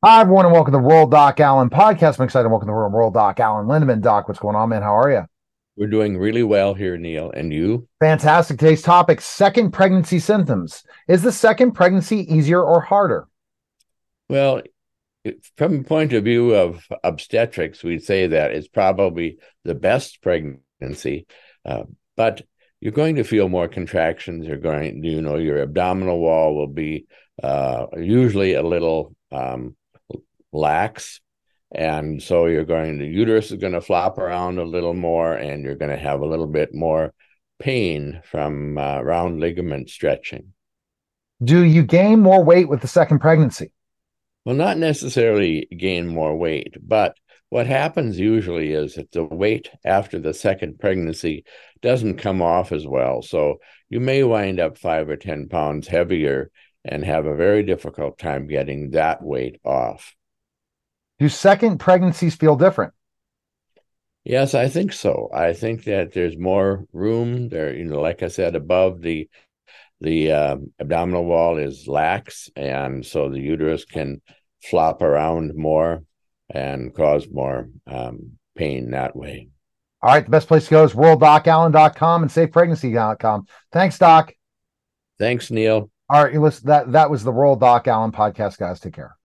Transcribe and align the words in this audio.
Hi, 0.00 0.20
everyone, 0.20 0.44
and 0.44 0.54
welcome 0.54 0.70
to 0.70 0.78
the 0.78 0.84
Rural 0.84 1.08
Doc 1.08 1.40
Alan 1.40 1.70
podcast. 1.70 2.20
I'm 2.20 2.24
excited 2.24 2.44
to 2.44 2.50
welcome 2.50 2.68
to 2.68 2.70
the 2.70 2.74
Rural 2.74 3.10
Doc 3.10 3.40
Alan 3.40 3.66
Lindemann. 3.66 4.00
Doc, 4.00 4.28
what's 4.28 4.38
going 4.38 4.54
on, 4.54 4.68
man? 4.68 4.80
How 4.80 4.96
are 4.96 5.10
you? 5.10 5.24
We're 5.76 5.88
doing 5.88 6.16
really 6.16 6.44
well 6.44 6.72
here, 6.72 6.96
Neil. 6.96 7.32
And 7.32 7.52
you? 7.52 7.88
Fantastic. 7.98 8.60
Today's 8.60 8.80
topic 8.80 9.20
second 9.20 9.72
pregnancy 9.72 10.20
symptoms. 10.20 10.84
Is 11.08 11.22
the 11.22 11.32
second 11.32 11.72
pregnancy 11.72 12.32
easier 12.32 12.62
or 12.62 12.80
harder? 12.80 13.26
Well, 14.28 14.62
from 15.56 15.78
the 15.78 15.82
point 15.82 16.12
of 16.12 16.22
view 16.22 16.54
of 16.54 16.86
obstetrics, 17.02 17.82
we'd 17.82 18.04
say 18.04 18.28
that 18.28 18.52
it's 18.52 18.68
probably 18.68 19.38
the 19.64 19.74
best 19.74 20.22
pregnancy, 20.22 21.26
uh, 21.64 21.82
but 22.16 22.42
you're 22.80 22.92
going 22.92 23.16
to 23.16 23.24
feel 23.24 23.48
more 23.48 23.66
contractions. 23.66 24.46
You're 24.46 24.58
going, 24.58 25.02
you 25.02 25.22
know, 25.22 25.38
your 25.38 25.60
abdominal 25.60 26.20
wall 26.20 26.54
will 26.54 26.68
be 26.68 27.06
uh, 27.42 27.86
usually 27.96 28.54
a 28.54 28.62
little 28.62 29.16
um, 29.32 29.74
lax. 30.58 31.20
And 31.74 32.22
so 32.22 32.46
you're 32.46 32.64
going, 32.64 32.98
the 32.98 33.06
uterus 33.06 33.50
is 33.50 33.58
going 33.58 33.74
to 33.74 33.80
flop 33.80 34.18
around 34.18 34.58
a 34.58 34.64
little 34.64 34.94
more, 34.94 35.34
and 35.34 35.64
you're 35.64 35.74
going 35.74 35.90
to 35.90 36.02
have 36.02 36.20
a 36.20 36.26
little 36.26 36.46
bit 36.46 36.74
more 36.74 37.12
pain 37.58 38.22
from 38.24 38.78
uh, 38.78 39.00
round 39.02 39.40
ligament 39.40 39.90
stretching. 39.90 40.54
Do 41.42 41.62
you 41.62 41.82
gain 41.82 42.20
more 42.20 42.42
weight 42.42 42.68
with 42.68 42.80
the 42.80 42.88
second 42.88 43.20
pregnancy? 43.20 43.70
Well, 44.44 44.56
not 44.56 44.78
necessarily 44.78 45.68
gain 45.76 46.06
more 46.06 46.36
weight, 46.36 46.76
but 46.80 47.16
what 47.50 47.66
happens 47.66 48.18
usually 48.18 48.72
is 48.72 48.94
that 48.94 49.12
the 49.12 49.24
weight 49.24 49.70
after 49.84 50.18
the 50.18 50.34
second 50.34 50.78
pregnancy 50.78 51.44
doesn't 51.80 52.18
come 52.18 52.42
off 52.42 52.72
as 52.72 52.86
well. 52.86 53.22
So 53.22 53.58
you 53.88 54.00
may 54.00 54.22
wind 54.22 54.60
up 54.60 54.78
five 54.78 55.08
or 55.08 55.16
10 55.16 55.48
pounds 55.48 55.88
heavier 55.88 56.50
and 56.84 57.04
have 57.04 57.26
a 57.26 57.36
very 57.36 57.62
difficult 57.62 58.18
time 58.18 58.46
getting 58.46 58.90
that 58.90 59.22
weight 59.22 59.60
off. 59.64 60.14
Do 61.18 61.28
second 61.28 61.78
pregnancies 61.78 62.36
feel 62.36 62.56
different? 62.56 62.92
Yes, 64.24 64.54
I 64.54 64.68
think 64.68 64.92
so. 64.92 65.30
I 65.32 65.52
think 65.52 65.84
that 65.84 66.12
there's 66.12 66.36
more 66.36 66.84
room 66.92 67.48
there. 67.48 67.74
You 67.74 67.84
know, 67.84 68.00
like 68.00 68.22
I 68.22 68.28
said, 68.28 68.54
above 68.54 69.00
the 69.00 69.28
the 70.00 70.30
um, 70.32 70.72
abdominal 70.78 71.24
wall 71.24 71.56
is 71.56 71.88
lax, 71.88 72.50
and 72.54 73.04
so 73.04 73.28
the 73.28 73.40
uterus 73.40 73.84
can 73.84 74.20
flop 74.62 75.02
around 75.02 75.56
more 75.56 76.04
and 76.50 76.94
cause 76.94 77.26
more 77.30 77.68
um, 77.86 78.38
pain 78.54 78.90
that 78.92 79.16
way. 79.16 79.48
All 80.02 80.12
right, 80.12 80.24
the 80.24 80.30
best 80.30 80.46
place 80.46 80.64
to 80.64 80.70
go 80.70 80.84
is 80.84 80.92
ruraldocalan.com 80.92 82.22
and 82.22 82.30
safepregnancy.com. 82.30 83.46
Thanks, 83.72 83.98
Doc. 83.98 84.32
Thanks, 85.18 85.50
Neil. 85.50 85.90
All 86.08 86.24
right, 86.24 86.32
you 86.32 86.40
listen. 86.40 86.66
That 86.68 86.92
that 86.92 87.10
was 87.10 87.24
the 87.24 87.32
Rural 87.32 87.56
Doc 87.56 87.88
Alan 87.88 88.12
podcast, 88.12 88.58
guys. 88.58 88.78
Take 88.78 88.94
care. 88.94 89.16